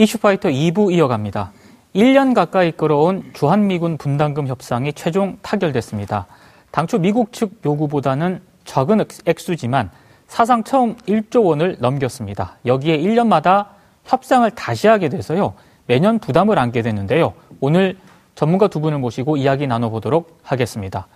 [0.00, 1.52] 이슈파이터 2부 이어갑니다.
[1.94, 6.26] 1년 가까이 끌어온 주한미군 분담금 협상이 최종 타결됐습니다.
[6.70, 9.90] 당초 미국 측 요구보다는 적은 액수지만
[10.26, 12.56] 사상 처음 1조 원을 넘겼습니다.
[12.64, 13.66] 여기에 1년마다
[14.06, 15.52] 협상을 다시 하게 돼서요.
[15.86, 17.34] 매년 부담을 안게 되는데요.
[17.60, 17.98] 오늘
[18.34, 21.08] 전문가 두 분을 모시고 이야기 나눠보도록 하겠습니다.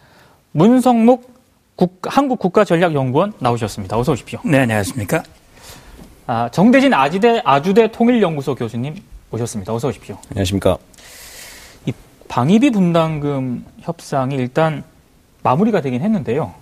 [0.53, 1.33] 문성묵
[1.77, 3.97] 국, 한국국가전략연구원 나오셨습니다.
[3.97, 4.41] 어서 오십시오.
[4.45, 5.23] 네, 안녕하십니까.
[6.27, 8.95] 아, 정대진 아지대 아주대 통일연구소 교수님
[9.31, 9.75] 모셨습니다.
[9.75, 10.17] 어서 오십시오.
[10.31, 10.79] 안녕하십니까.
[11.87, 11.93] 이
[12.29, 14.85] 방위비 분담금 협상이 일단
[15.43, 16.55] 마무리가 되긴 했는데요.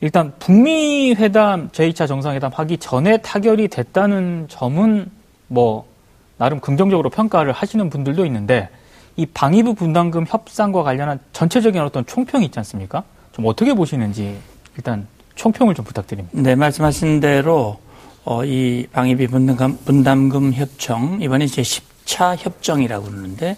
[0.00, 5.10] 일단 북미 회담 제2차 정상회담 하기 전에 타결이 됐다는 점은
[5.48, 5.86] 뭐
[6.36, 8.68] 나름 긍정적으로 평가를 하시는 분들도 있는데
[9.16, 13.02] 이 방위부 분담금 협상과 관련한 전체적인 어떤 총평이 있지 않습니까?
[13.32, 14.36] 좀 어떻게 보시는지
[14.76, 16.38] 일단 총평을 좀 부탁드립니다.
[16.40, 17.78] 네, 말씀하신 대로
[18.24, 23.56] 어, 이 방위비 분담금, 분담금 협정 이번에 이제 10차 협정이라고 그러는데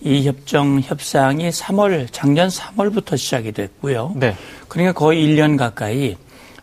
[0.00, 4.12] 이 협정 협상이 3월 작년 3월부터 시작이 됐고요.
[4.16, 4.36] 네.
[4.68, 6.16] 그러니까 거의 1년 가까이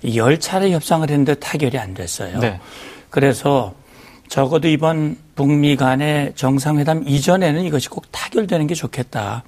[0.04, 2.40] 10차례 협상을 했는데 타결이 안 됐어요.
[2.40, 2.60] 네.
[3.10, 3.74] 그래서
[4.28, 9.44] 적어도 이번 북미 간의 정상회담 이전에는 이것이 꼭 타결되는 게 좋겠다.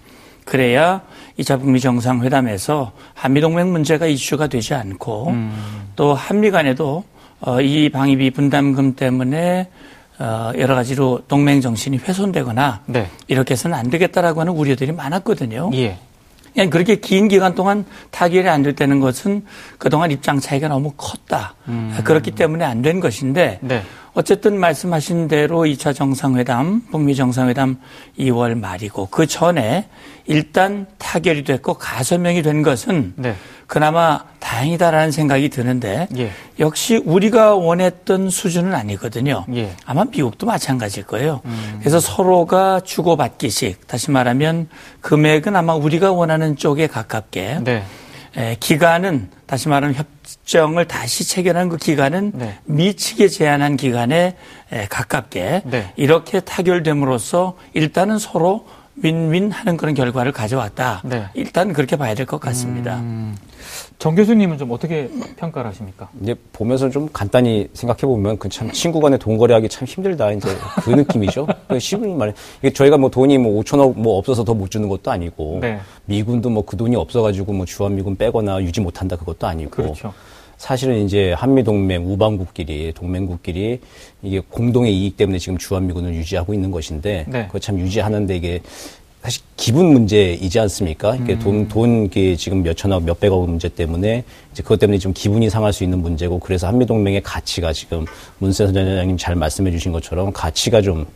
[0.46, 1.02] 그래야
[1.40, 5.92] 2차 북미 정상회담에서 한미동맹 문제가 이슈가 되지 않고 음.
[5.96, 7.04] 또 한미 간에도
[7.46, 9.70] 어, 이 방위비 분담금 때문에
[10.18, 13.10] 어, 여러 가지로 동맹 정신이 훼손되거나 네.
[13.28, 15.70] 이렇게 해서는 안 되겠다라고 하는 우려들이 많았거든요.
[15.74, 15.98] 예.
[16.54, 19.44] 그냥 그렇게 긴 기간 동안 타결이 안 됐다는 것은
[19.78, 21.56] 그동안 입장 차이가 너무 컸다.
[21.68, 21.98] 음.
[22.06, 23.84] 그렇기 때문에 안 된 것인데 네.
[24.16, 27.78] 어쨌든 말씀하신 대로 2차 정상회담, 북미 정상회담
[28.18, 29.90] 2월 말이고 그 전에
[30.26, 33.36] 일단 타결이 됐고 가서명이 된 것은 네.
[33.68, 36.32] 그나마 다행이다라는 생각이 드는데 예.
[36.60, 39.46] 역시 우리가 원했던 수준은 아니거든요.
[39.54, 39.76] 예.
[39.86, 41.42] 아마 미국도 마찬가지일 거예요.
[41.46, 41.78] 음.
[41.80, 44.70] 그래서 서로가 주고받기식 다시 말하면
[45.02, 47.84] 금액은 아마 우리가 원하는 쪽에 가깝게 네.
[48.38, 52.58] 에, 기간은 다시 말하면 협정을 다시 체결한 그 기간은 네.
[52.66, 54.36] 미치게 제한한 기간에
[54.72, 55.94] 에, 가깝게 네.
[55.96, 58.66] 이렇게 타결됨으로써 일단은 서로
[58.98, 61.02] 윈윈 하는 그런 결과를 가져왔다.
[61.04, 61.26] 네.
[61.34, 62.96] 일단 그렇게 봐야 될 것 같습니다.
[62.96, 63.38] 음,
[63.98, 66.10] 정 교수님은 좀 어떻게 평가를 하십니까?
[66.22, 70.32] 이제 보면서 좀 간단히 생각해 보면 그 참 친구 간에 돈 거래하기 참 힘들다.
[70.34, 70.50] 이제
[70.84, 71.48] 그 느낌이죠.
[71.80, 72.34] 쉬운 말.
[72.60, 75.80] 이게 저희가 뭐 돈이 뭐 5천억 뭐 없어서 더 못 주는 것도 아니고 네.
[76.06, 79.70] 미군도 뭐 그 돈이 없어가지고 뭐 주한미군 빼거나 유지 못한다 그것도 아니고.
[79.72, 80.14] 그렇죠.
[80.58, 83.80] 사실은 이제 한미 동맹 우방국끼리 동맹국끼리
[84.24, 87.48] 이게 공동의 이익 때문에 지금 주한미군을 유지하고 있는 것인데 네.
[87.48, 88.62] 그거 참 유지하는데 이게
[89.26, 91.16] 사실 기분 문제이지 않습니까?
[91.16, 91.40] 이게 음.
[91.40, 95.84] 돈, 돈, 이게 지금 몇천억, 몇백억 문제 때문에 이제 그것 때문에 좀 기분이 상할 수
[95.84, 98.06] 있는 문제고 그래서 한미동맹의 가치가 지금
[98.38, 101.08] 문세 선장님 잘 말씀해 주신 것처럼 가치가 좀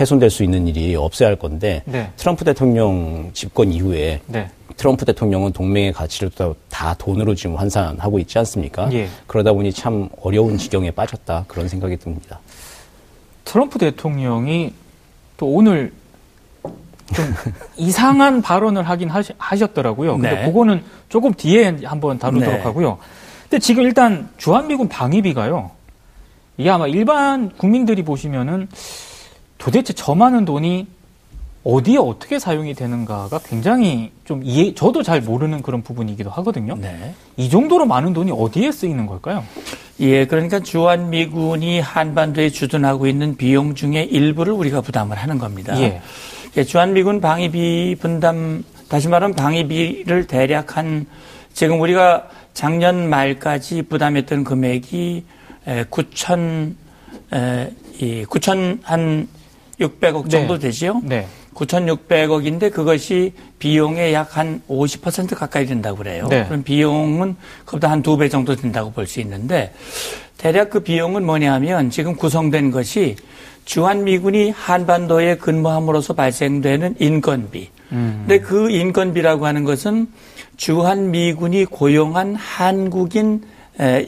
[0.00, 2.10] 훼손될 수 있는 일이 없어야 할 건데 네.
[2.16, 4.50] 트럼프 대통령 집권 이후에 네.
[4.76, 6.32] 트럼프 대통령은 동맹의 가치를
[6.68, 8.92] 다 돈으로 지금 환산하고 있지 않습니까?
[8.92, 9.06] 예.
[9.28, 12.40] 그러다 보니 참 어려운 지경에 빠졌다 그런 생각이 듭니다.
[13.44, 14.72] 트럼프 대통령이
[15.36, 15.92] 또 오늘
[17.12, 17.34] 좀
[17.76, 20.46] 이상한 발언을 하긴 하시, 셨더라고요 근데 네.
[20.46, 22.62] 그거는 조금 뒤에 한번 다루도록 네.
[22.62, 22.98] 하고요.
[23.42, 25.70] 근데 지금 일단 주한미군 방위비가요.
[26.56, 28.68] 이게 아마 일반 국민들이 보시면은
[29.58, 30.86] 도대체 저 많은 돈이
[31.64, 36.74] 어디에 어떻게 사용이 되는가가 굉장히 좀 이해, 저도 잘 모르는 그런 부분이기도 하거든요.
[36.76, 37.14] 네.
[37.36, 39.44] 이 정도로 많은 돈이 어디에 쓰이는 걸까요?
[40.00, 45.78] 예, 그러니까 주한 미군이 한반도에 주둔하고 있는 비용 중에 일부를 우리가 부담을 하는 겁니다.
[45.80, 46.00] 예.
[46.56, 51.06] 예, 주한 미군 방위비 분담, 다시 말하면 방위비를 대략 한,
[51.52, 55.24] 지금 우리가 작년 말까지 부담했던 금액이
[55.90, 56.74] 9천,
[58.00, 59.28] 이 9천 한
[59.80, 60.66] 600억 정도 네.
[60.66, 61.00] 되지요?
[61.04, 61.26] 네.
[61.54, 66.26] 9,600억인데 그것이 비용의 약 한 50% 가까이 된다고 그래요.
[66.28, 66.44] 네.
[66.46, 67.36] 그럼 비용은
[67.66, 69.72] 그보다 한 두 배 정도 된다고 볼 수 있는데
[70.38, 73.16] 대략 그 비용은 뭐냐 하면 지금 구성된 것이
[73.64, 77.68] 주한미군이 한반도에 근무함으로써 발생되는 인건비.
[77.92, 78.24] 음.
[78.26, 80.08] 근데 그 인건비라고 하는 것은
[80.56, 83.42] 주한미군이 고용한 한국인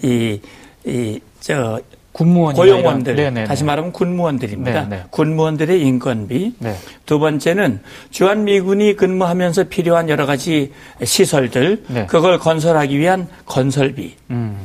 [0.03, 0.41] 이,
[0.85, 1.81] 이, 저,
[2.15, 3.45] 군무원 고용원들 네네네.
[3.49, 4.89] 다시 말하면 군무원들입니다.
[4.89, 5.03] 네네.
[5.11, 6.55] 군무원들의 인건비.
[6.61, 6.77] 네.
[7.07, 7.81] 두 번째는
[8.13, 10.71] 주한 미군이 근무하면서 필요한 여러 가지
[11.03, 12.07] 시설들 네.
[12.07, 14.15] 그걸 건설하기 위한 건설비.
[14.31, 14.57] 음.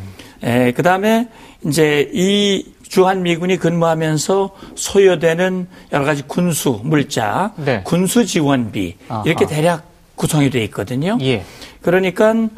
[0.44, 1.28] 에, 그다음에
[1.66, 7.82] 이제 이 주한 미군이 근무하면서 소요되는 여러 가지 군수 물자, 네.
[7.84, 9.24] 군수 지원비 아하.
[9.26, 11.18] 이렇게 대략 구성이 되어 있거든요.
[11.22, 11.44] 예.
[11.82, 12.50] 그러니까 어,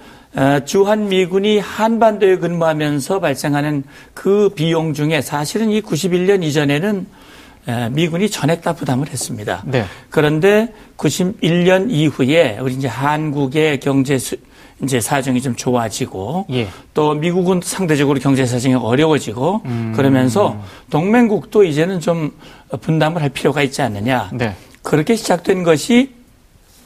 [0.66, 3.84] 주한 미군이 한반도에 근무하면서 발생하는
[4.14, 7.06] 그 비용 중에 사실은 이 91년 이전에는
[7.92, 9.64] 미군이 전액 다 부담을 했습니다.
[9.66, 9.86] 네.
[10.10, 14.36] 그런데 91년 이후에 우리 이제 한국의 경제 수,
[14.84, 16.68] 이제 사정이 좀 좋아지고 예.
[16.94, 19.94] 또 미국은 상대적으로 경제 사정이 어려워지고 음.
[19.96, 22.32] 그러면서 동맹국도 이제는 좀
[22.82, 24.32] 분담을 할 필요가 있지 않느냐.
[24.34, 24.56] 네.
[24.82, 26.21] 그렇게 시작된 것이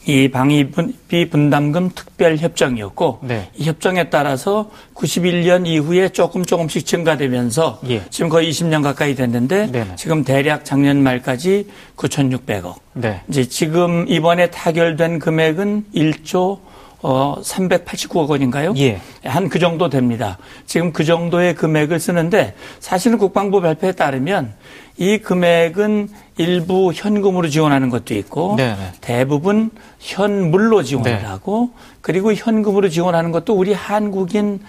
[0.06, 3.50] 이 방위비 분담금 특별 협정이었고 네.
[3.56, 8.02] 이 협정에 따라서 91년 이후에 조금 조금씩 증가되면서 예.
[8.10, 9.96] 지금 거의 20년 가까이 됐는데 네네.
[9.96, 11.66] 지금 대략 작년 말까지
[11.96, 12.74] 9,600억.
[12.92, 13.22] 네.
[13.28, 16.60] 이제 지금 이번에 타결된 금액은 1조
[17.02, 18.74] 어, 389억 원인가요?
[18.78, 19.00] 예.
[19.24, 20.38] 한 그 정도 됩니다.
[20.66, 24.54] 지금 그 정도의 금액을 쓰는데 사실은 국방부 발표에 따르면
[24.98, 26.08] 이 금액은
[26.38, 28.76] 일부 현금으로 지원하는 것도 있고 네네.
[28.76, 28.92] 네.
[29.00, 31.24] 대부분 현물로 지원을 네.
[31.24, 34.60] 하고 그리고 현금으로 지원하는 것도 우리 한국인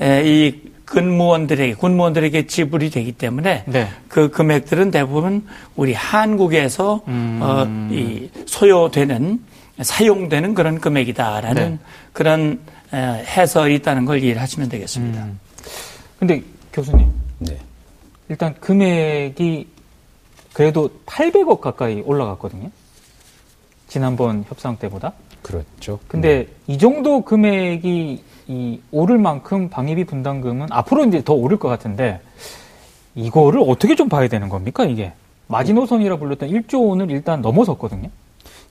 [0.00, 3.88] 이 근무원들에게 군무원들에게 지불이 되기 때문에 네.
[4.08, 5.44] 그 금액들은 대부분
[5.74, 7.40] 우리 한국에서 음...
[7.42, 9.40] 어, 이 소요되는
[9.80, 11.78] 사용되는 그런 금액이다라는 네.
[12.12, 12.60] 그런
[12.92, 15.24] 해설이 있다는 걸 이해하시면 되겠습니다.
[15.24, 15.40] 음.
[16.18, 17.58] 근데 교수님, 네.
[18.28, 19.66] 일단 금액이
[20.56, 22.70] 그래도 800억 가까이 올라갔거든요.
[23.88, 25.12] 지난번 협상 때보다.
[25.42, 25.98] 그렇죠.
[26.08, 26.54] 근데 음.
[26.66, 32.22] 이 정도 금액이 이 오를 만큼 방위비 분담금은 앞으로 이제 더 오를 것 같은데
[33.14, 35.12] 이거를 어떻게 좀 봐야 되는 겁니까 이게
[35.48, 38.08] 마지노선이라 불렸던 1조 원을 일단 넘어섰거든요.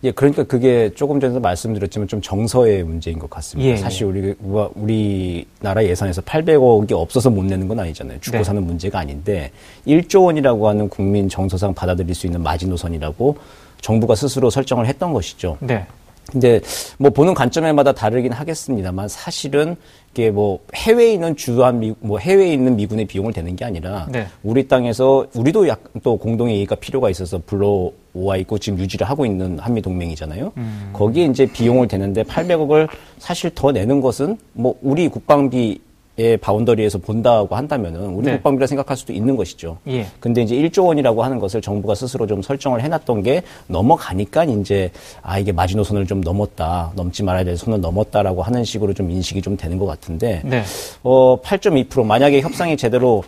[0.04, 3.72] 예, 그러니까 그게 조금 전에도 말씀드렸지만 좀 정서의 문제인 것 같습니다.
[3.72, 4.36] 예, 사실 우리
[4.76, 8.20] 우리나라 예산에서 800억이 없어서 못 내는 건 아니잖아요.
[8.20, 8.44] 죽고 네.
[8.44, 9.52] 사는 문제가 아닌데
[9.88, 13.38] 1조 원이라고 하는 국민 정서상 받아들일 수 있는 마지노선이라고
[13.82, 15.58] 정부가 스스로 설정을 했던 것이죠.
[15.60, 15.86] 네.
[16.32, 16.60] 근데
[16.98, 19.76] 뭐 보는 관점에마다 다르긴 하겠습니다만 사실은
[20.12, 24.26] 이게 뭐 해외에 있는 주한 미, 뭐 해외에 있는 미군의 비용을 대는 게 아니라 네.
[24.42, 29.26] 우리 땅에서 우리도 약 또 공동의 이익과 필요가 있어서 불러 오와 있고 지금 유지를 하고
[29.26, 30.54] 있는 한미 동맹이잖아요.
[30.58, 30.90] 음.
[30.94, 32.88] 거기에 이제 비용을 대는데 800억을
[33.20, 35.80] 사실 더 내는 것은 뭐 우리 국방비
[36.18, 38.36] 의 boundary에서 본다고 한다면은 우리 네.
[38.36, 39.80] 국방비라 생각할 수도 있는 것이죠.
[39.90, 40.06] 예.
[40.22, 44.92] 근데 이제 1조 원이라고 하는 것을 정부가 스스로 좀 설정을 해놨던 게 넘어가니까 이제
[45.22, 49.58] 아 이게 마지노선을 좀 넘었다, 넘지 말아야 될 선을 넘었다라고 하는 식으로 좀 인식이 좀
[49.58, 50.64] 되는 것 같은데 네.
[51.04, 53.26] 어8.2% 만약에 협상이 제대로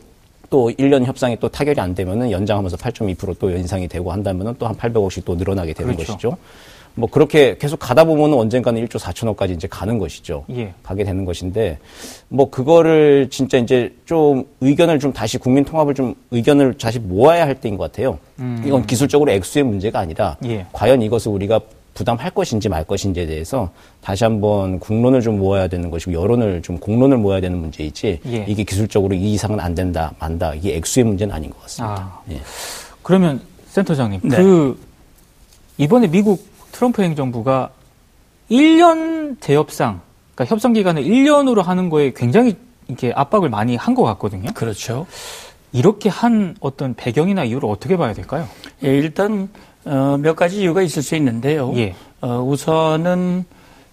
[0.50, 5.24] 또 1년 협상이 또 타결이 안 되면은 연장하면서 8.2%또 인상이 되고 한다면은 또 한 800억씩
[5.26, 6.14] 또 늘어나게 되는 그렇죠.
[6.14, 6.38] 것이죠.
[6.96, 10.46] 뭐 그렇게 계속 가다 보면은 언젠가는 1조 4천억까지 이제 가는 것이죠.
[10.50, 10.74] 예.
[10.82, 11.78] 가게 되는 것인데
[12.28, 17.54] 뭐 그거를 진짜 이제 좀 의견을 좀 다시 국민 통합을 좀 의견을 다시 모아야 할
[17.54, 18.18] 때인 것 같아요.
[18.40, 18.64] 음.
[18.66, 20.66] 이건 기술적으로 액수의 문제가 아니라 예.
[20.74, 21.60] 과연 이것을 우리가
[21.98, 23.72] 부담할 것인지 말 것인지에 대해서
[24.02, 28.46] 다시 한번 국론을 좀 모아야 되는 것이고 여론을 좀 공론을 모아야 되는 문제이지 예.
[28.48, 31.96] 이게 기술적으로 이 이상은 안 된다 만다 이게 액수의 문제는 아닌 것 같습니다.
[31.96, 32.22] 아.
[32.30, 32.40] 예.
[33.02, 34.38] 그러면 센터장님 네.
[34.38, 34.80] 그
[35.80, 37.72] 이번에 미국 트럼프 행정부가
[38.52, 40.02] 1년 재협상,
[40.36, 42.56] 그러니까 협상 기간을 1년으로 하는 거에 굉장히
[42.88, 44.52] 이렇게 압박을 많이 한 것 같거든요.
[44.54, 45.08] 그렇죠.
[45.74, 48.48] 이렇게 한 어떤 배경이나 이유를 어떻게 봐야 될까요?
[48.84, 49.50] 예, 일단
[49.88, 51.74] 어, 몇 가지 이유가 있을 수 있는데요.
[51.78, 51.96] 예.
[52.22, 53.46] 어, 우선은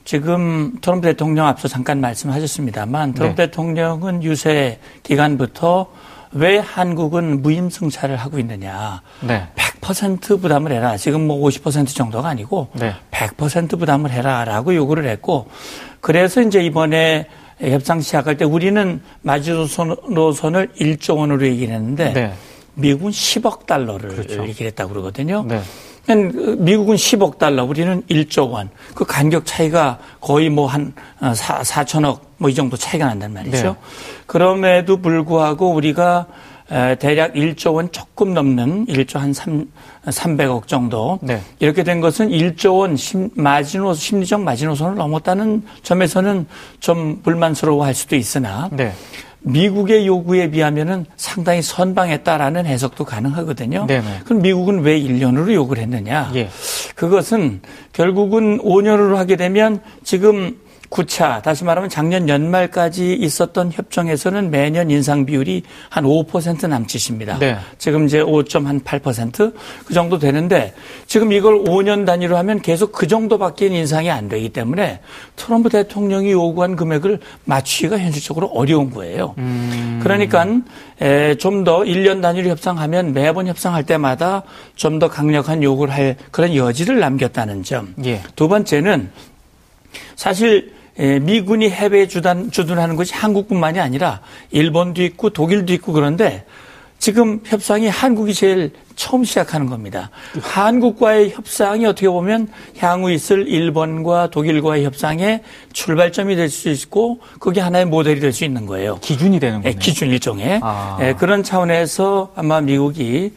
[0.04, 3.46] 지금 트럼프 대통령 앞서 잠깐 말씀하셨습니다만 트럼프 네.
[3.46, 5.86] 대통령은 유세 기간부터
[6.32, 9.00] 왜 한국은 무임승차를 하고 있느냐.
[9.20, 9.46] 네.
[9.54, 10.96] 100% 부담을 해라.
[10.96, 12.94] 지금 뭐 50% 정도가 아니고 네.
[13.12, 15.46] 100% 부담을 해라라고 요구를 했고
[16.00, 17.28] 그래서 이제 이번에
[17.60, 22.32] 협상 시작할 때 우리는 마지노선을 1조 원으로 얘기를 했는데 네.
[22.74, 24.42] 미국은 10억 달러를 그렇죠.
[24.46, 25.44] 얘기를 했다고 그러거든요.
[25.46, 25.62] 네.
[26.06, 28.68] 미국은 10억 달러, 우리는 1조 원.
[28.94, 33.62] 그 간격 차이가 거의 뭐 한 4천억 어, 뭐이 정도 차이가 난단 말이죠.
[33.62, 33.74] 네.
[34.26, 36.26] 그럼에도 불구하고 우리가
[36.98, 39.66] 대략 1조 원 조금 넘는 1조 한 3,
[40.06, 41.40] 300억 정도 네.
[41.60, 46.46] 이렇게 된 것은 1조 원 심, 마지노 심리적 마지노선을 넘었다는 점에서는
[46.80, 48.92] 좀 불만스러워할 수도 있으나 네.
[49.44, 53.86] 미국의 요구에 비하면은 상당히 선방했다라는 해석도 가능하거든요.
[53.86, 54.20] 네네.
[54.24, 56.32] 그럼 미국은 왜 1년으로 요구를 했느냐?
[56.34, 56.48] 예.
[56.94, 57.60] 그것은
[57.92, 60.56] 결국은 5년으로 하게 되면 지금
[60.94, 67.38] 9차, 다시 말하면 작년 연말까지 있었던 협정에서는 매년 인상 비율이 한 5% 남짓입니다.
[67.40, 67.56] 네.
[67.78, 70.72] 지금 이제 5.8%그 정도 되는데
[71.06, 75.00] 지금 이걸 5년 단위로 하면 계속 그 정도밖에 인상이 안 되기 때문에
[75.34, 79.34] 트럼프 대통령이 요구한 금액을 맞추기가 현실적으로 어려운 거예요.
[79.38, 79.98] 음.
[80.02, 80.44] 그러니까
[81.38, 84.42] 좀 더 1년 단위로 협상하면 매번 협상할 때마다
[84.76, 87.94] 좀 더 강력한 요구를 할 그런 여지를 남겼다는 점.
[88.04, 88.22] 예.
[88.36, 89.10] 두 번째는
[90.14, 94.20] 사실 예, 미군이 해외에 주단, 주둔하는 것이 한국뿐만이 아니라
[94.50, 96.44] 일본도 있고 독일도 있고 그런데
[96.98, 100.08] 지금 협상이 한국이 제일 처음 시작하는 겁니다.
[100.40, 102.48] 한국과의 협상이 어떻게 보면
[102.78, 108.64] 향후 있을 일본과 독일과의 협상의 출발점이 될 수 있고 그게 하나의 모델이 될 수 있는
[108.64, 108.98] 거예요.
[109.00, 109.76] 기준이 되는 거예요.
[109.78, 110.96] 기준 일종의 아.
[111.02, 113.32] 예, 그런 차원에서 아마 미국이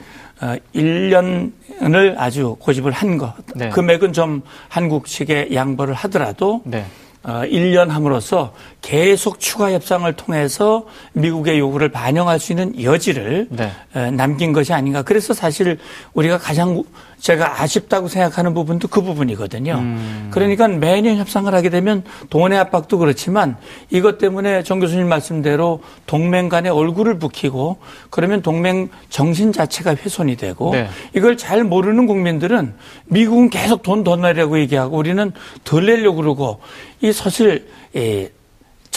[0.75, 3.33] 1년을 어, 아주 고집을 한 것.
[3.55, 3.69] 네.
[3.69, 6.85] 금액은 좀 한국 측에 양보를 하더라도 네.
[7.24, 8.53] 1년 어, 함으로써
[8.88, 13.70] 계속 추가 협상을 통해서 미국의 요구를 반영할 수 있는 여지를 네.
[14.12, 15.01] 남긴 것이 아닌가.
[15.01, 15.77] 그래서 사실
[16.13, 16.82] 우리가 가장
[17.20, 19.74] 제가 아쉽다고 생각하는 부분도 그 부분이거든요.
[19.74, 20.29] 음.
[20.32, 23.58] 그러니까 매년 협상을 하게 되면 돈의 압박도 그렇지만
[23.89, 27.79] 이것 때문에 정 교수님 말씀대로 동맹 간의 얼굴을 붉히고
[28.10, 30.88] 그러면 동맹 정신 자체가 훼손이 되고 네.
[31.13, 32.74] 이걸 잘 모르는 국민들은
[33.08, 35.34] 미국은 계속 돈 더 내려고 얘기하고 우리는
[35.65, 36.60] 덜 내려고 그러고
[37.01, 38.32] 이 사실 예,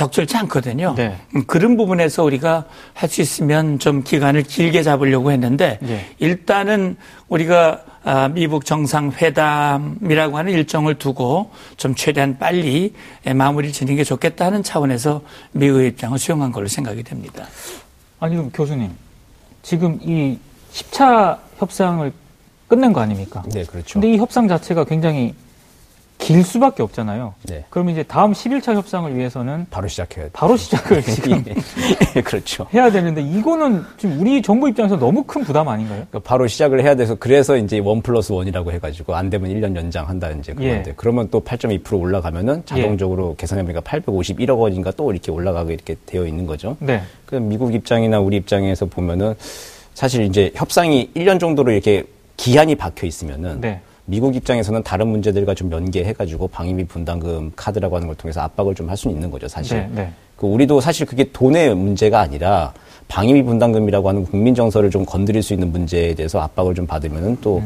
[0.00, 0.94] 적절치 않거든요.
[0.96, 1.16] 네.
[1.34, 2.64] 음, 그런 부분에서 우리가
[2.94, 6.06] 할 수 있으면 좀 기간을 길게 잡으려고 했는데 네.
[6.20, 6.96] 일단은
[7.28, 12.94] 우리가 아, 미국 정상회담이라고 하는 일정을 두고 좀 최대한 빨리
[13.34, 15.20] 마무리를 짓는 게 좋겠다 하는 차원에서
[15.52, 17.44] 미국의 입장을 수용한 걸로 생각이 됩니다.
[18.20, 18.90] 아니, 그럼 교수님,
[19.62, 20.38] 지금 이
[20.72, 22.10] 10차 협상을
[22.68, 23.42] 끝낸 거 아닙니까?
[23.52, 23.94] 네, 그렇죠.
[24.00, 25.34] 근데 이 협상 자체가 굉장히
[26.20, 27.34] 길 수밖에 없잖아요.
[27.44, 27.64] 네.
[27.70, 30.30] 그러면 이제 다음 11차 협상을 위해서는 바로 시작해야 돼.
[30.32, 31.42] 바로 시작을 지금
[32.14, 32.66] 예, 그렇죠.
[32.72, 36.06] 해야 되는데 이거는 지금 우리 정부 입장에서 너무 큰 부담 아닌가요?
[36.10, 40.30] 그러니까 바로 시작을 해야 돼서 그래서 이제 원 플러스 원이라고 해가지고 안 되면 1년 연장한다
[40.32, 40.94] 이제 그건데 예.
[40.94, 43.34] 그러면 또 8.2% 올라가면은 자동적으로 예.
[43.38, 46.76] 계산해보니까 851억 원인가 또 이렇게 올라가게 이렇게 되어 있는 거죠.
[46.80, 47.02] 네.
[47.24, 49.34] 그 미국 입장이나 우리 입장에서 보면은
[49.94, 52.04] 사실 이제 협상이 1년 정도로 이렇게
[52.36, 53.80] 기한이 박혀 있으면은 네.
[54.10, 58.96] 미국 입장에서는 다른 문제들과 좀 연계해가지고 방위비 분담금 카드라고 하는 걸 통해서 압박을 좀 할
[58.96, 59.78] 수는 있는 거죠, 사실.
[59.78, 60.12] 네, 네.
[60.36, 62.72] 그 우리도 사실 그게 돈의 문제가 아니라
[63.10, 67.64] 방위비 분담금이라고 하는 국민 정서를 좀 건드릴 수 있는 문제에 대해서 압박을 좀 받으면은 또좀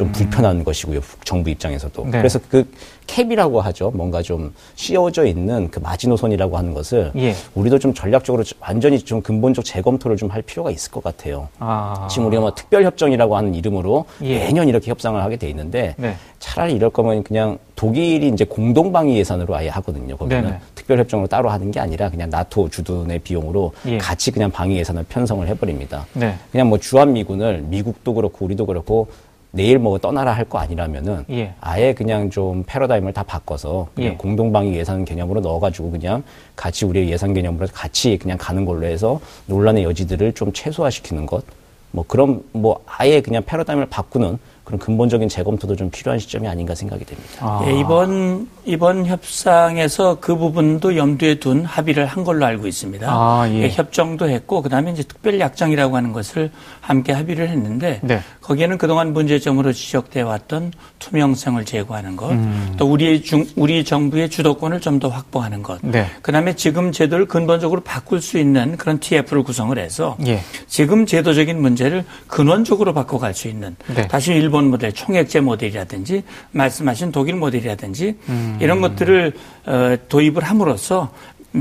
[0.00, 0.12] 음.
[0.12, 1.00] 불편한 것이고요.
[1.22, 2.04] 정부 입장에서도.
[2.06, 2.10] 네.
[2.12, 2.66] 그래서 그
[3.06, 3.92] 캡이라고 하죠.
[3.94, 7.34] 뭔가 좀 씌워져 있는 그 마지노선이라고 하는 것을 예.
[7.54, 11.48] 우리도 좀 전략적으로 완전히 좀 근본적 재검토를 좀 할 필요가 있을 것 같아요.
[11.60, 12.08] 아.
[12.10, 14.40] 지금 우리가 뭐 특별협정이라고 하는 이름으로 예.
[14.40, 16.16] 매년 이렇게 협상을 하게 돼 있는데 네.
[16.40, 20.16] 차라리 이럴 거면 그냥 독일이 이제 공동방위 예산으로 아예 하거든요.
[20.16, 23.98] 거기는 특별협정으로 따로 하는 게 아니라 그냥 나토 주둔의 비용으로 예.
[23.98, 26.06] 같이 그냥 방위 예산을 편성을 해버립니다.
[26.14, 26.36] 네.
[26.52, 29.08] 그냥 뭐 주한 미군을 미국도 그렇고 우리도 그렇고
[29.50, 31.52] 내일 뭐 떠나라 할 거 아니라면은 예.
[31.60, 34.16] 아예 그냥 좀 패러다임을 다 바꿔서 그냥 예.
[34.16, 36.22] 공동방위 예산 개념으로 넣어가지고 그냥
[36.54, 41.44] 같이 우리의 예산 개념으로 같이 그냥 가는 걸로 해서 논란의 여지들을 좀 최소화시키는 것.
[41.90, 47.04] 뭐 그런 뭐 아예 그냥 패러다임을 바꾸는 그런 근본적인 재검토도 좀 필요한 시점이 아닌가 생각이
[47.04, 47.30] 됩니다.
[47.40, 47.64] 아.
[47.68, 53.06] 예, 이번 이번 협상에서 그 부분도 염두에 둔 합의를 한 걸로 알고 있습니다.
[53.08, 53.62] 아, 예.
[53.62, 58.20] 예, 협정도 했고 그다음에 이제 특별 약정이라고 하는 것을 함께 합의를 했는데 네.
[58.40, 62.74] 거기에는 그동안 문제점으로 지적돼 왔던 투명성을 제고하는 것, 음.
[62.76, 66.06] 또 우리 중 우리 정부의 주도권을 좀 더 확보하는 것, 네.
[66.22, 70.40] 그다음에 지금 제도를 근본적으로 바꿀 수 있는 그런 TF를 구성을 해서 예.
[70.66, 74.08] 지금 제도적인 문제를 근원적으로 바꿔갈 수 있는 네.
[74.08, 76.22] 다시 일본 일본 모델, 총액제 모델이라든지
[76.52, 78.58] 말씀하신 독일 모델이라든지 음.
[78.60, 79.32] 이런 것들을
[79.66, 81.12] 어, 도입을 함으로써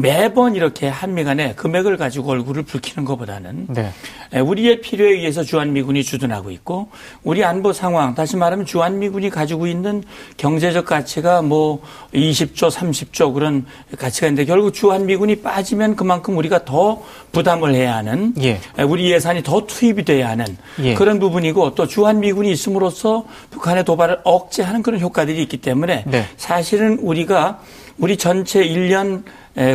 [0.02, 3.92] 매번 이렇게 한미 간에 금액을 가지고 얼굴을 붉히는 것보다는 네.
[4.40, 6.90] 우리의 필요에 의해서 주한미군이 주둔하고 있고
[7.24, 10.04] 우리 안보 상황 다시 말하면 주한미군이 가지고 있는
[10.38, 11.82] 경제적 가치가 뭐
[12.14, 13.66] 20조 30조 그런
[13.98, 18.60] 가치가 있는데 결국 주한미군이 빠지면 그만큼 우리가 더 부담을 해야 하는 예.
[18.84, 20.46] 우리 예산이 더 투입이 돼야 하는
[20.82, 20.94] 예.
[20.96, 26.26] 그런 부분이고 또 주한미군이 있음으로써 북한의 도발을 억제하는 그런 효과들이 있기 때문에 네.
[26.38, 27.60] 사실은 우리가
[27.98, 29.24] 우리 전체 1년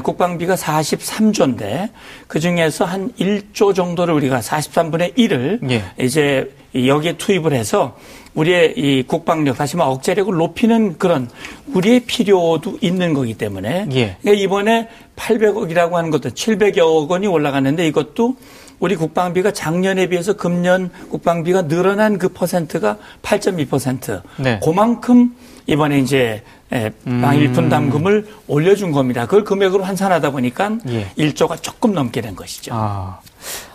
[0.03, 1.89] 국방비가 43조인데
[2.27, 5.85] 그 중에서 한 1조 정도를 우리가 43분의 1을 예.
[5.99, 7.97] 이제 여기에 투입을 해서
[8.35, 11.29] 우리의 이 국방력 다시 말해 억제력을 높이는 그런
[11.75, 14.17] 우리의 필요도 있는 거기 때문에 예.
[14.21, 18.37] 그러니까 이번에 800억이라고 하는 것도 700여 억 원이 올라갔는데 이것도
[18.79, 24.23] 우리 국방비가 작년에 비해서 금년 국방비가 늘어난 그 퍼센트가 8.2%.
[24.39, 24.61] 네.
[24.63, 27.53] 그만큼 이번에 이제 방일 음.
[27.53, 29.25] 분담금을 올려준 겁니다.
[29.27, 31.09] 그걸 금액으로 환산하다 보니까 예.
[31.19, 32.73] 1조가 조금 넘게 된 것이죠.
[32.75, 33.21] 아.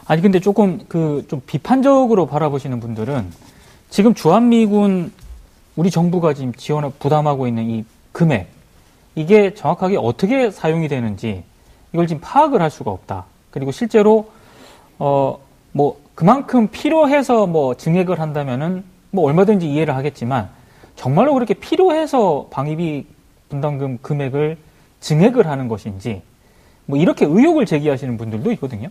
[0.08, 3.32] 아니 근데 조금 그 좀 비판적으로 바라보시는 분들은
[3.90, 5.12] 지금 주한미군
[5.76, 8.50] 우리 정부가 지금 지원을 부담하고 있는 이 금액
[9.16, 11.44] 이게 정확하게 어떻게 사용이 되는지
[11.94, 13.26] 이걸 지금 파악을 할 수가 없다.
[13.52, 14.32] 그리고 실제로
[15.00, 15.40] 어
[15.76, 20.48] 뭐 그만큼 필요해서 뭐 증액을 한다면은 뭐 얼마든지 이해를 하겠지만
[20.96, 23.06] 정말로 그렇게 필요해서 방위비
[23.50, 24.58] 분담금 금액을
[25.00, 26.22] 증액을 하는 것인지
[26.86, 28.90] 뭐 이렇게 의혹을 제기하시는 분들도 있거든요.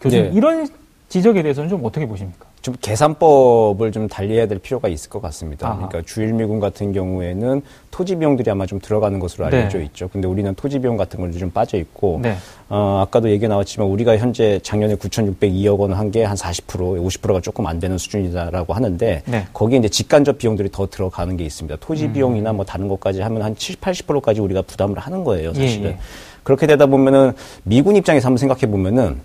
[0.00, 0.32] 교수님 네.
[0.34, 0.68] 이런
[1.08, 2.46] 지적에 대해서는 좀 어떻게 보십니까?
[2.64, 5.68] 좀 계산법을 좀 달리해야 될 필요가 있을 것 같습니다.
[5.68, 5.86] 아하.
[5.86, 9.84] 그러니까 주일미군 같은 경우에는 토지 비용들이 아마 좀 들어가는 것으로 알려져 네.
[9.84, 10.08] 있죠.
[10.08, 12.36] 근데 우리는 토지 비용 같은 걸도 좀 빠져 있고, 네.
[12.70, 16.66] 어, 아까도 얘기 나왔지만 우리가 현재 작년에 9,602억 원 한 게 한 40%,
[17.06, 19.46] 50%가 조금 안 되는 수준이다라고 하는데 네.
[19.52, 21.76] 거기에 이제 직간접 비용들이 더 들어가는 게 있습니다.
[21.80, 22.12] 토지 음.
[22.14, 25.84] 비용이나 뭐 다른 것까지 하면 한 70, 80%까지 우리가 부담을 하는 거예요, 사실은.
[25.84, 25.98] 예, 예.
[26.42, 29.20] 그렇게 되다 보면은 미군 입장에서 한번 생각해 보면은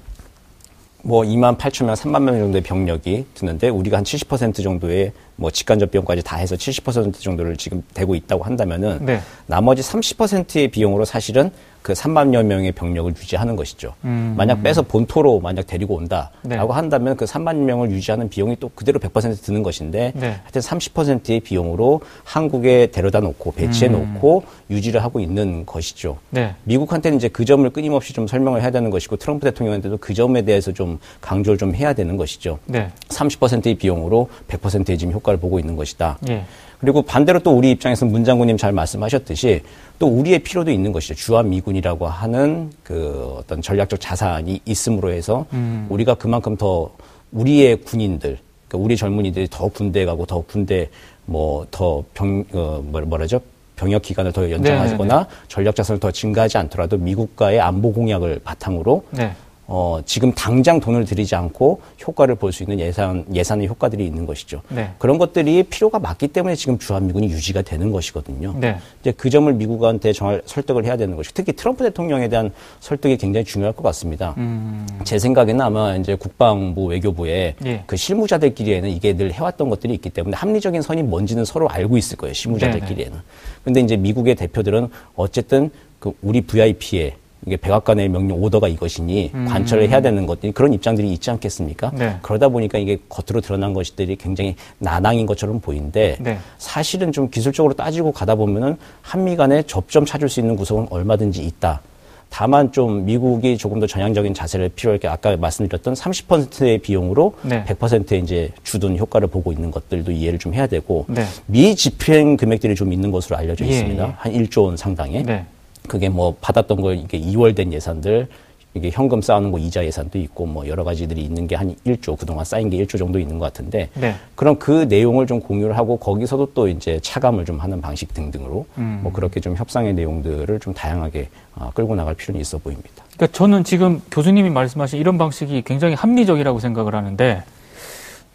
[1.02, 5.90] 뭐 2만 8천 명, 3만 명 정도의 병력이 드는데 우리가 한 70% 정도의 뭐 직간접
[5.90, 9.22] 비용까지 다 해서 70% 정도를 지금 되고 있다고 한다면은 네.
[9.48, 11.50] 나머지 30%의 비용으로 사실은
[11.82, 13.94] 그 3만여 명의 병력을 유지하는 것이죠.
[14.04, 14.34] 음.
[14.38, 16.58] 만약 빼서 본토로 만약 데리고 온다라고 네.
[16.58, 20.36] 한다면 그 3만 명을 유지하는 비용이 또 그대로 100% 드는 것인데 네.
[20.42, 24.14] 하여튼 30%의 비용으로 한국에 데려다 놓고 배치해 음.
[24.14, 26.18] 놓고 유지를 하고 있는 것이죠.
[26.32, 26.54] 네.
[26.66, 30.74] 미국한테는 이제 그 점을 끊임없이 좀 설명을 해야 되는 것이고 트럼프 대통령한테도 그 점에 대해서
[30.74, 32.60] 좀 강조를 좀 해야 되는 것이죠.
[33.08, 36.18] 30%의 비용으로 100%의 지금 효과 를 보고 있는 것이다.
[36.30, 36.44] 예.
[36.80, 39.62] 그리고 반대로 또 우리 입장에서 문 장군님 잘 말씀하셨듯이
[40.00, 41.14] 또 우리의 필요도 있는 것이죠.
[41.16, 45.88] 주한 미군이라고 하는 그 어떤 전략적 자산이 있음으로 해서 음.
[45.90, 46.90] 우리가 그만큼 더
[47.32, 50.90] 우리의 군인들, 그러니까 우리 젊은이들이 더 군대 가고 더 군대
[51.26, 53.40] 뭐 더 병, 어, 뭐라죠?
[53.76, 55.46] 병역 기간을 더 연장하거나 네, 네, 네.
[55.48, 59.32] 전략 자산을 더 증가하지 않더라도 미국과의 안보 공약을 바탕으로 네.
[59.72, 64.64] 어, 지금 당장 돈을 들이지 않고 효과를 볼 수 있는 예산, 예산의 효과들이 있는 것이죠.
[64.70, 64.90] 네.
[64.98, 68.56] 그런 것들이 필요가 맞기 때문에 지금 주한미군이 유지가 되는 것이거든요.
[68.60, 68.78] 네.
[69.02, 73.46] 이제 그 점을 미국한테 정말 설득을 해야 되는 것이 특히 트럼프 대통령에 대한 설득이 굉장히
[73.46, 74.34] 중요할 것 같습니다.
[74.38, 74.88] 음.
[75.04, 77.84] 제 생각에는 아마 이제 국방부 외교부에 예.
[77.86, 82.34] 그 실무자들끼리에는 이게 늘 해왔던 것들이 있기 때문에 합리적인 선이 뭔지는 서로 알고 있을 거예요.
[82.34, 83.12] 실무자들끼리에는.
[83.12, 83.24] 네네.
[83.64, 87.16] 근데 이제 미국의 대표들은 어쨌든 그 우리 VIP에
[87.46, 89.46] 이게 백악관의 명령 오더가 이것이니 음.
[89.46, 91.92] 관철을 해야 되는 것들이 그런 입장들이 있지 않겠습니까?
[91.96, 92.18] 네.
[92.22, 96.38] 그러다 보니까 이게 겉으로 드러난 것들이 굉장히 나낭인 것처럼 보이는데 네.
[96.58, 101.82] 사실은 좀 기술적으로 따지고 가다 보면은 한미 간에 접점 찾을 수 있는 구석은 얼마든지 있다.
[102.30, 107.64] 다만 좀 미국이 조금 더 전향적인 자세를 필요할 게 아까 말씀드렸던 30%의 비용으로 네.
[107.66, 111.26] 100%의 이제 주둔 효과를 보고 있는 것들도 이해를 좀 해야 되고 네.
[111.48, 114.08] 미 집행 금액들이 좀 있는 것으로 알려져 예, 있습니다.
[114.08, 114.14] 예.
[114.16, 115.24] 한 1조 원 상당의.
[115.24, 115.46] 네.
[115.90, 118.28] 그게 뭐 받았던 거 이게 2월 된 예산들
[118.76, 122.46] 이게 현금 쌓는 거 이자 예산도 있고 뭐 여러 가지들이 있는 게 한 1조 그동안
[122.46, 124.16] 쌓인 게 1조 정도 있는 것 같은데 네.
[124.36, 129.00] 그럼 그 내용을 좀 공유를 하고 거기서도 또 이제 차감을 좀 하는 방식 등등으로 음.
[129.04, 133.04] 뭐 그렇게 좀 협상의 내용들을 좀 다양하게 어, 끌고 나갈 필요는 있어 보입니다.
[133.16, 137.44] 그러니까 저는 지금 교수님이 말씀하신 이런 방식이 굉장히 합리적이라고 생각을 하는데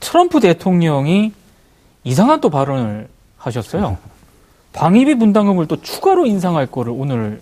[0.01, 1.33] 트럼프 대통령이
[2.03, 3.97] 이상한 또 발언을 하셨어요.
[4.75, 7.41] 방위비 분담금을 또 추가로 인상할 거를 오늘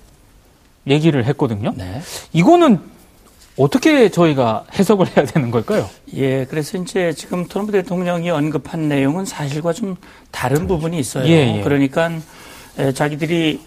[0.87, 1.73] 얘기를 했거든요.
[1.77, 2.01] 네.
[2.33, 2.79] 이거는
[3.59, 5.89] 어떻게 저희가 해석을 해야 되는 걸까요?
[6.15, 9.97] 예, 그래서 이제 지금 트럼프 대통령이 언급한 내용은 사실과 좀
[10.31, 11.27] 다른 부분이 있어요.
[11.27, 11.61] 예, 예.
[11.63, 12.11] 그러니까
[12.95, 13.61] 자기들이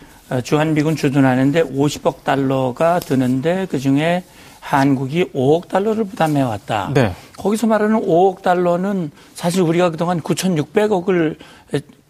[0.44, 4.24] 주한미군 주둔하는데 50억 달러가 드는데 그 중에
[4.60, 6.90] 한국이 5억 달러를 부담해 왔다.
[6.94, 7.14] 네.
[7.38, 11.38] 거기서 말하는 5억 달러는 사실 우리가 그동안 9,600억을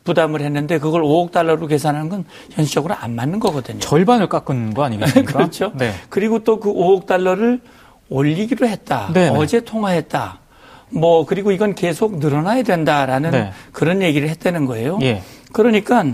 [0.06, 3.80] 부담을 했는데 그걸 5억 달러로 계산하는 건 현실적으로 안 맞는 거거든요.
[3.80, 5.34] 절반을 깎은 거 아니겠습니까?
[5.38, 5.74] 그렇죠.
[5.76, 5.94] 네.
[6.10, 7.60] 그리고 또 그 5억 달러를
[8.10, 9.12] 올리기로 했다.
[9.14, 9.32] 네네.
[9.32, 9.38] 네.
[9.38, 10.40] 어제 통화했다.
[10.92, 13.52] 뭐 그리고 이건 계속 늘어나야 된다라는 네.
[13.74, 15.00] 그런 얘기를 했다는 거예요.
[15.02, 15.22] 예.
[15.52, 16.06] 그러니까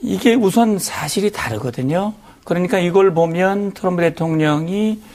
[0.00, 2.14] 이게 우선 사실이 다르거든요.
[2.44, 5.08] 그러니까 이걸 보면 트럼프 대통령이 어,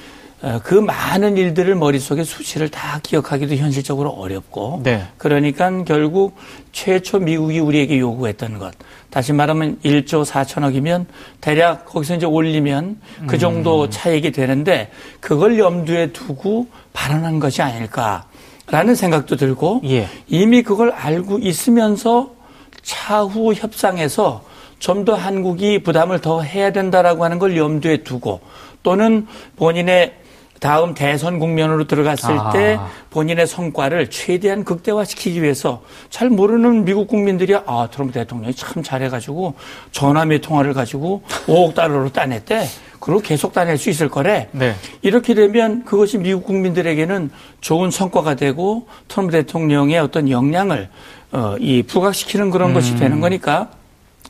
[0.63, 5.07] 그 많은 일들을 머릿속에 수치를 다 기억하기도 현실적으로 어렵고 네.
[5.17, 6.35] 그러니까 결국
[6.73, 8.73] 최초 미국이 우리에게 요구했던 것
[9.09, 11.05] 다시 말하면 1조 4천억이면
[11.39, 13.89] 대략 거기서 이제 올리면 그 정도 음.
[13.89, 20.09] 차익이 되는데 그걸 염두에 두고 발언한 것이 아닐까라는 생각도 들고 예.
[20.27, 22.33] 이미 그걸 알고 있으면서
[22.81, 24.43] 차후 협상에서
[24.79, 28.41] 좀 더 한국이 부담을 더 해야 된다라고 하는 걸 염두에 두고
[28.83, 29.25] 또는
[29.55, 30.22] 본인의
[30.59, 32.51] 다음 대선 국면으로 들어갔을 아.
[32.51, 39.55] 때 본인의 성과를 최대한 극대화시키기 위해서 잘 모르는 미국 국민들이 아 트럼프 대통령이 참 잘해가지고
[39.91, 42.67] 전화매 통화를 가지고 5억 달러로 따냈대.
[42.99, 44.47] 그리고 계속 따낼 수 있을 거래.
[44.53, 44.75] 네.
[45.01, 50.87] 이렇게 되면 그것이 미국 국민들에게는 좋은 성과가 되고 트럼프 대통령의 어떤 역량을
[51.33, 52.73] 어, 이 부각시키는 그런 음.
[52.73, 53.71] 것이 되는 거니까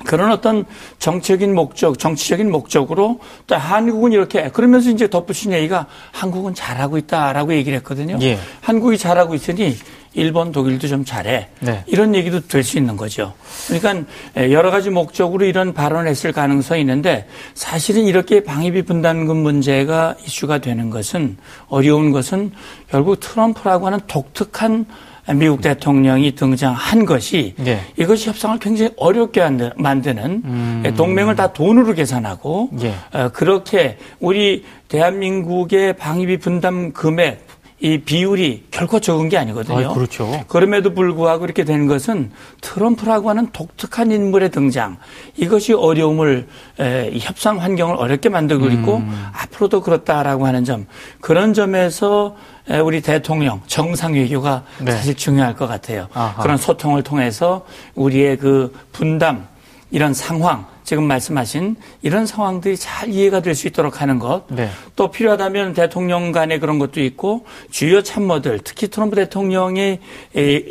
[0.06, 0.66] 그런 어떤
[1.00, 7.78] 정치적인 목적, 정치적인 목적으로 또 한국은 이렇게 그러면서 이제 덧붙인 얘기가 한국은 잘하고 있다라고 얘기를
[7.78, 8.18] 했거든요.
[8.22, 8.38] 예.
[8.62, 9.76] 한국이 잘하고 있으니
[10.16, 11.50] 일본, 독일도 좀 잘해.
[11.62, 11.84] 네.
[11.88, 13.34] 이런 얘기도 될 수 있는 거죠.
[13.68, 14.06] 그러니까
[14.52, 20.90] 여러 가지 목적으로 이런 발언을 했을 가능성이 있는데 사실은 이렇게 방위비 분담금 문제가 이슈가 되는
[20.90, 22.52] 것은 어려운 것은
[22.90, 24.86] 결국 트럼프라고 하는 독특한
[25.32, 27.80] 미국 대통령이 등장한 것이 네.
[27.98, 29.42] 이것이 협상을 굉장히 어렵게
[29.78, 30.94] 만드는 음.
[30.98, 32.94] 동맹을 다 돈으로 계산하고 네.
[33.32, 37.48] 그렇게 우리 대한민국의 방위비 분담 금액
[37.84, 39.90] 이 비율이 결코 적은 게 아니거든요.
[39.90, 40.46] 아, 그렇죠.
[40.48, 44.96] 그럼에도 불구하고 이렇게 되는 것은 트럼프라고 하는 독특한 인물의 등장
[45.36, 46.48] 이것이 어려움을
[46.80, 49.28] 에, 협상 환경을 어렵게 만들고 있고 음.
[49.34, 50.88] 앞으로도 그렇다라고 하는 점
[51.20, 52.38] 그런 점에서
[52.70, 54.92] 에, 우리 대통령 정상 외교가 네.
[54.92, 56.08] 사실 중요할 것 같아요.
[56.14, 56.42] 아하.
[56.42, 57.66] 그런 소통을 통해서
[57.96, 59.46] 우리의 그 분담
[59.92, 64.46] 이런 상황 지금 말씀하신 이런 상황들이 잘 이해가 될 수 있도록 하는 것.
[64.50, 64.70] 네.
[64.96, 70.00] 또 필요하다면 대통령 간의 그런 것도 있고 주요 참모들 특히 트럼프 대통령이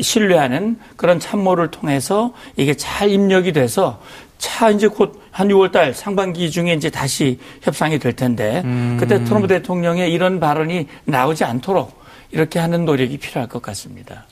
[0.01, 4.01] 신뢰하는 그런 참모를 통해서 이게 잘 입력이 돼서
[4.38, 8.98] 차 이제 곧 한 6월 달 상반기 중에 이제 다시 협상이 될 텐데 음.
[9.01, 14.27] 그때 트럼프 대통령의 이런 발언이 나오지 않도록 이렇게 하는 노력이 필요할 것 같습니다.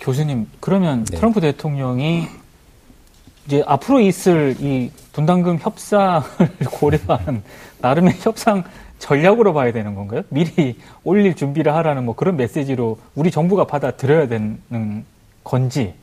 [0.00, 1.16] 교수님, 그러면 네.
[1.16, 2.26] 트럼프 대통령이
[3.46, 6.22] 이제 앞으로 있을 이 분담금 협상을
[6.70, 7.42] 고려한
[7.80, 8.64] 나름의 협상
[8.98, 10.22] 전략으로 봐야 되는 건가요?
[10.28, 15.04] 미리 올릴 준비를 하라는 뭐 그런 메시지로 우리 정부가 받아들여야 되는
[15.44, 15.94] 건지.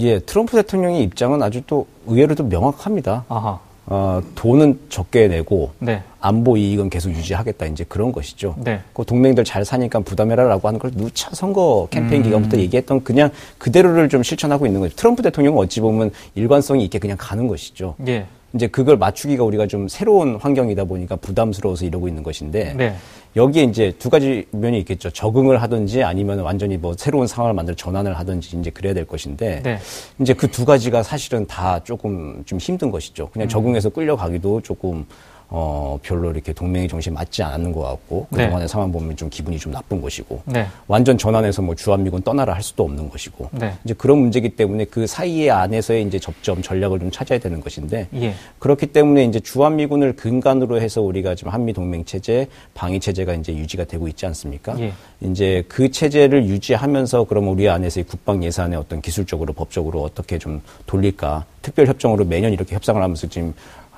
[0.00, 3.24] 예, 트럼프 대통령의 입장은 아주 또 의외로 도 명확합니다.
[3.28, 3.58] 아하.
[3.86, 6.02] 어, 돈은 적게 내고 네.
[6.20, 8.54] 안보 이익은 계속 유지하겠다 이제 그런 것이죠.
[8.58, 8.80] 네.
[8.92, 12.24] 그 동맹들 잘 사니까 부담해라라고 하는 걸 누차 선거 캠페인 음.
[12.24, 14.94] 기간부터 얘기했던 그냥 그대로를 좀 실천하고 있는 거죠.
[14.94, 17.96] 트럼프 대통령은 어찌 보면 일관성이 있게 그냥 가는 것이죠.
[18.06, 18.26] 예.
[18.54, 22.94] 이제 그걸 맞추기가 우리가 좀 새로운 환경이다 보니까 부담스러워서 이러고 있는 것인데 네.
[23.34, 25.10] 여기에 이제 두 가지 면이 있겠죠.
[25.10, 29.78] 적응을 하든지 아니면 완전히 뭐 새로운 상황을 만들어 전환을 하든지 이제 그래야 될 것인데 네.
[30.20, 33.30] 이제 그 두 가지가 사실은 다 조금 좀 힘든 것이죠.
[33.32, 33.48] 그냥 음.
[33.48, 35.06] 적응해서 끌려가기도 조금
[35.54, 38.38] 어, 별로 이렇게 동맹의 정신에 맞지 않는 것 같고, 네.
[38.38, 38.68] 그동안의 네.
[38.68, 40.66] 상황 보면 좀 기분이 좀 나쁜 것이고, 네.
[40.86, 43.74] 완전 전환해서 뭐 주한미군 떠나라 할 수도 없는 것이고, 네.
[43.84, 48.34] 이제 그런 문제기 때문에 그 사이에 안에서의 이제 접점, 전략을 좀 찾아야 되는 것인데, 예.
[48.60, 53.84] 그렇기 때문에 이제 주한미군을 근간으로 해서 우리가 지금 한미 동맹 체제, 방위 체제가 이제 유지가
[53.84, 54.80] 되고 있지 않습니까?
[54.80, 54.94] 예.
[55.20, 61.44] 이제 그 체제를 유지하면서 그럼 우리 안에서의 국방 예산의 어떤 기술적으로, 법적으로 어떻게 좀 돌릴까,
[61.60, 63.52] 특별 협정으로 매년 이렇게 협상을 하면서 지금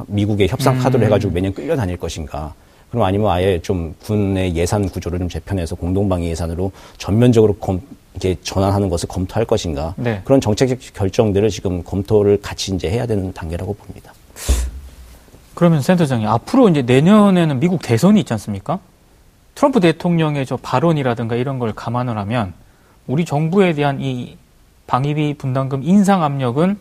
[0.06, 1.06] 미국의 협상 카드를 음.
[1.06, 2.54] 해가지고 매년 끌려다닐 것인가.
[2.90, 7.80] 그럼 아니면 아예 좀 군의 예산 구조를 좀 재편해서 공동방위 예산으로 전면적으로 검,
[8.14, 9.94] 이게 전환하는 것을 검토할 것인가.
[9.96, 10.20] 네.
[10.24, 14.12] 그런 정책적 결정들을 지금 검토를 같이 이제 해야 되는 단계라고 봅니다.
[15.54, 18.78] 그러면 센터장님, 앞으로 이제 내년에는 미국 대선이 있지 않습니까?
[19.54, 22.52] 트럼프 대통령의 저 발언이라든가 이런 걸 감안을 하면
[23.06, 24.36] 우리 정부에 대한 이
[24.86, 26.76] 방위비 분담금 인상 압력은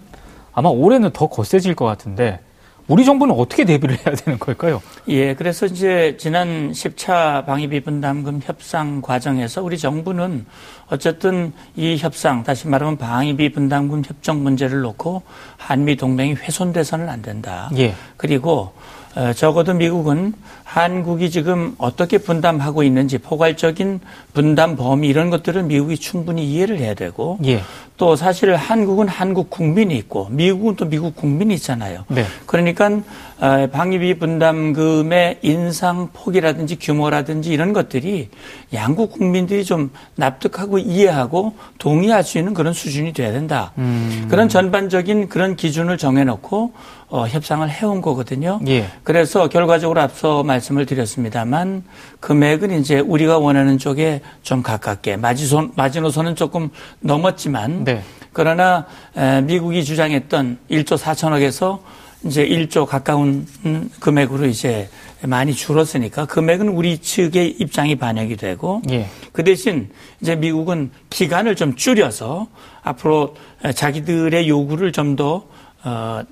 [0.53, 2.39] 아마 올해는 더 거세질 것 같은데
[2.87, 4.81] 우리 정부는 어떻게 대비를 해야 되는 걸까요?
[5.07, 10.45] 예, 그래서 이제 지난 10차 방위비 분담금 협상 과정에서 우리 정부는
[10.87, 15.21] 어쨌든 이 협상, 다시 말하면 방위비 분담금 협정 문제를 놓고
[15.57, 17.69] 한미 동맹이 훼손돼서는 안 된다.
[17.77, 17.95] 예.
[18.17, 18.73] 그리고 어,
[19.35, 23.99] 적어도 미국은 한국이 지금 어떻게 분담하고 있는지 포괄적인
[24.33, 27.61] 분담 범위 이런 것들을 미국이 충분히 이해를 해야 되고 예.
[27.97, 32.05] 또 사실 한국은 한국 국민이 있고 미국은 또 미국 국민이 있잖아요.
[32.07, 32.25] 네.
[32.47, 33.01] 그러니까 어,
[33.71, 38.29] 방위비 분담금의 인상 폭이라든지 규모라든지 이런 것들이
[38.73, 43.73] 양국 국민들이 좀 납득하고 이해하고 동의할 수 있는 그런 수준이 돼야 된다.
[43.77, 44.27] 음.
[44.29, 46.71] 그런 전반적인 그런 기준을 정해놓고
[47.09, 48.61] 어, 협상을 해온 거거든요.
[48.67, 48.87] 예.
[49.03, 51.83] 그래서 결과적으로 앞서 말씀을 드렸습니다만
[52.21, 56.69] 금액은 이제 우리가 원하는 쪽에 좀 가깝게 마지노선, 마지노선은 조금
[57.01, 58.01] 넘었지만 네.
[58.31, 61.79] 그러나 에, 미국이 주장했던 1조 4천억에서
[62.25, 63.45] 이제 1조 가까운
[63.99, 64.89] 금액으로 이제
[65.21, 69.07] 많이 줄었으니까 금액은 우리 측의 입장이 반영이 되고 예.
[69.31, 69.89] 그 대신
[70.21, 72.47] 이제 미국은 기간을 좀 줄여서
[72.81, 73.35] 앞으로
[73.73, 75.45] 자기들의 요구를 좀더
[75.85, 76.23] 어,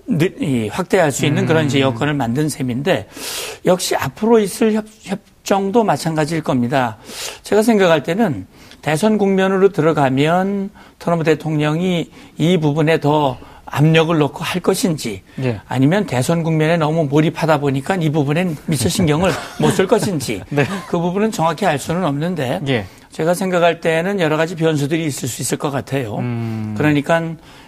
[0.69, 1.47] 확대할 수 있는 음.
[1.47, 3.10] 그런 이제 여건을 만든 셈인데
[3.65, 6.97] 역시 앞으로 있을 협, 협정도 마찬가지일 겁니다.
[7.43, 8.47] 제가 생각할 때는
[8.82, 13.38] 대선 국면으로 들어가면 트럼프 대통령이 이 부분에 더
[13.71, 15.62] 압력을 넣고 할 것인지 예.
[15.67, 20.65] 아니면 대선 국면에 너무 몰입하다 보니까 이 부분엔 미처 신경을 못 쓸 것인지 네.
[20.88, 22.86] 그 부분은 정확히 알 수는 없는데 예.
[23.12, 26.17] 제가 생각할 때는 여러 가지 변수들이 있을 수 있을 것 같아요.
[26.17, 26.75] 음.
[26.77, 27.21] 그러니까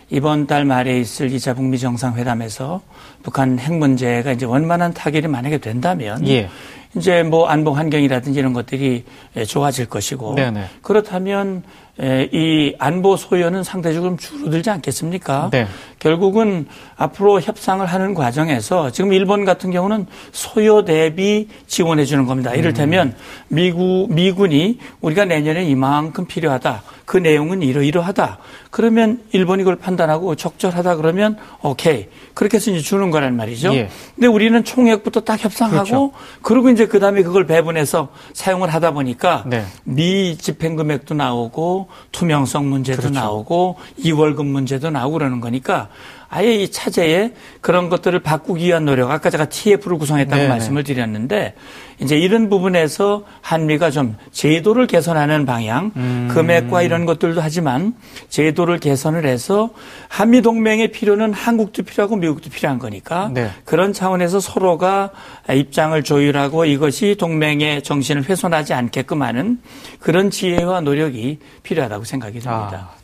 [0.10, 2.82] 이번 달 말에 있을 2차 북미 정상회담에서
[3.24, 6.50] 북한 핵 문제가 이제 원만한 타결이 만약에 된다면 예.
[6.96, 9.04] 이제 뭐 안보 환경이라든지 이런 것들이
[9.48, 10.66] 좋아질 것이고 네네.
[10.82, 11.64] 그렇다면
[12.00, 15.50] 이 안보 소요는 상대적으로 줄어들지 않겠습니까?
[15.52, 15.68] 네.
[16.00, 22.54] 결국은 앞으로 협상을 하는 과정에서 지금 일본 같은 경우는 소요 대비 지원해 주는 겁니다.
[22.54, 23.16] 이를테면 음.
[23.48, 26.84] 미국 미군이 우리가 내년에 이만큼 필요하다.
[27.06, 28.40] 그 내용은 이러이러하다.
[28.72, 32.08] 그러면 일본이 그걸 판단하고 적절하다 그러면 오케이.
[32.34, 33.74] 그렇게 해서 이제 주는 거란 말이죠.
[33.76, 33.90] 예.
[34.16, 36.12] 근데 우리는 총액부터 딱 협상하고 그렇죠.
[36.42, 39.66] 그리고 이제 그 다음에 그걸 배분해서 사용을 하다 보니까 네.
[39.84, 43.14] 미 집행 금액도 나오고 투명성 문제도 그렇죠.
[43.20, 45.90] 나오고 이월급 문제도 나오고 그러는 거니까
[46.34, 50.50] 아예 이 차제에 그런 것들을 바꾸기 위한 노력, 아까 제가 TF를 구성했다고 네네.
[50.50, 51.54] 말씀을 드렸는데,
[52.00, 56.28] 이제 이런 부분에서 한미가 좀 제도를 개선하는 방향, 음.
[56.32, 57.94] 금액과 이런 것들도 하지만
[58.30, 59.70] 제도를 개선을 해서
[60.08, 63.52] 한미 동맹의 필요는 한국도 필요하고 미국도 필요한 거니까 네.
[63.64, 65.12] 그런 차원에서 서로가
[65.52, 69.62] 입장을 조율하고 이것이 동맹의 정신을 훼손하지 않게끔 하는
[70.00, 72.90] 그런 지혜와 노력이 필요하다고 생각이 듭니다.
[72.92, 73.03] 아.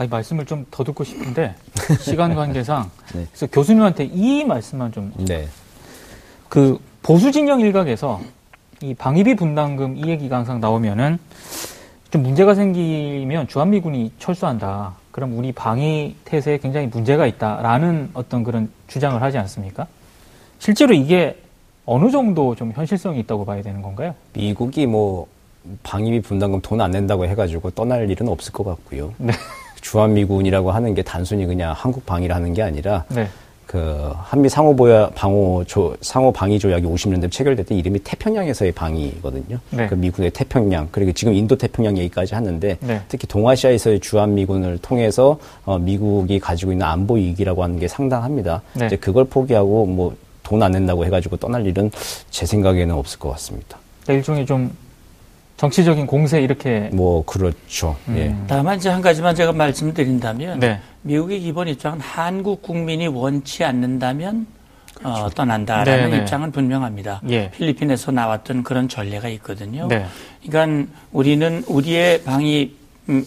[0.00, 1.54] 아니, 말씀을 좀 더 듣고 싶은데
[2.00, 3.26] 시간 관계상 네.
[3.30, 5.12] 그래서 교수님한테 이 말씀만 좀.
[5.18, 5.46] 네.
[6.48, 8.18] 그 보수 진영 일각에서
[8.80, 11.18] 이 방위비 분담금 이 얘기가 항상 나오면은
[12.10, 14.94] 좀 문제가 생기면 주한미군이 철수한다.
[15.12, 19.86] 그럼 우리 방위 태세에 굉장히 문제가 있다라는 어떤 그런 주장을 하지 않습니까?
[20.58, 21.36] 실제로 이게
[21.84, 24.14] 어느 정도 좀 현실성이 있다고 봐야 되는 건가요?
[24.32, 25.26] 미국이 뭐
[25.82, 29.12] 방위비 분담금 돈 안 낸다고 해가지고 떠날 일은 없을 것 같고요.
[29.18, 29.32] 네.
[29.80, 33.28] 주한미군이라고 하는 게 단순히 그냥 한국 방위라는 게 아니라 네.
[33.66, 39.58] 그 한미 상호 보야 방호 조 상호 방위 조약이 50년대 체결될 때 이름이 태평양에서의 방위거든요.
[39.70, 39.86] 네.
[39.86, 43.00] 그 미국의 태평양 그리고 지금 인도 태평양 얘기까지 하는데 네.
[43.08, 48.62] 특히 동아시아에서의 주한 미군을 통해서 어, 미국이 가지고 있는 안보 이익이라고 하는 게 상당합니다.
[48.74, 48.86] 네.
[48.86, 50.14] 이제 그걸 포기하고 뭐
[50.50, 51.92] 돈 안 낸다고 해가지고 떠날 일은
[52.30, 53.78] 제 생각에는 없을 것 같습니다.
[54.08, 54.76] 일종의 좀
[55.60, 57.94] 정치적인 공세 이렇게 뭐 그렇죠.
[58.08, 58.16] 음.
[58.16, 58.34] 예.
[58.46, 60.80] 다만 이제 한 가지만 제가 말씀드린다면 네.
[61.02, 64.46] 미국의 기본 입장은 한국 국민이 원치 않는다면
[65.02, 65.24] 어, 그렇죠.
[65.24, 66.16] 어, 떠난다라는 네네.
[66.22, 67.20] 입장은 분명합니다.
[67.28, 67.50] 예.
[67.50, 69.86] 필리핀에서 나왔던 그런 전례가 있거든요.
[69.86, 70.06] 네.
[70.42, 72.74] 그러니까 우리는 우리의 방위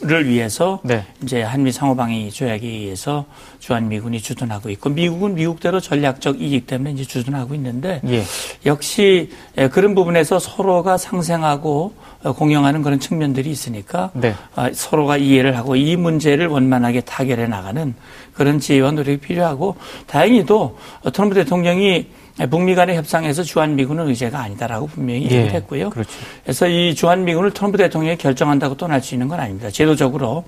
[0.02, 1.04] 를 위해서 네.
[1.22, 3.26] 이제 한미 상호방위 조약에 의해서
[3.60, 8.24] 주한 미군이 주둔하고 있고 미국은 미국대로 전략적 이익 때문에 이제 주둔하고 있는데 예.
[8.66, 11.94] 역시 예, 그런 부분에서 서로가 상생하고
[12.38, 14.34] 공영하는 그런 측면들이 있으니까 네.
[14.56, 17.94] 아, 서로가 이해를 하고 이 문제를 원만하게 타결해 나가는
[18.34, 19.76] 그런 지혜와 노력이 필요하고
[20.08, 20.78] 다행히도
[21.12, 22.08] 트럼프 대통령이
[22.50, 25.90] 북미 간의 협상에서 주한미군은 의제가 아니다라고 분명히 예, 얘기를 했고요.
[25.92, 26.10] 그렇죠.
[26.44, 29.70] 그래서 이 주한미군을 트럼프 대통령이 결정한다고 떠날 수 있는 건 아닙니다.
[29.70, 30.44] 제도적으로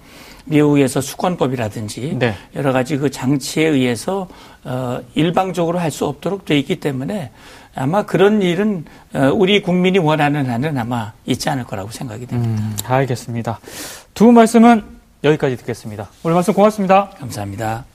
[0.46, 2.36] 미국에서 수권법이라든지 네.
[2.56, 4.28] 여러 가지 그 장치에 의해서
[4.64, 7.32] 어, 일방적으로 할 수 없도록 돼 있기 때문에
[7.76, 12.64] 아마 그런 일은 어, 우리 국민이 원하는 한은 아마 있지 않을 거라고 생각이 됩니다.
[12.64, 13.60] 음, 알겠습니다.
[14.14, 14.84] 두 말씀은
[15.24, 16.10] 여기까지 듣겠습니다.
[16.24, 17.10] 오늘 말씀 고맙습니다.
[17.20, 17.95] 감사합니다.